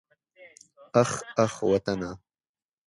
[1.01, 1.11] اخ
[1.43, 2.11] اخ وطنه.